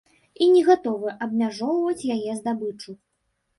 І 0.45 0.45
не 0.53 0.63
гатовы 0.69 1.13
абмяжоўваць 1.27 2.07
яе 2.17 2.35
здабычу. 2.41 2.99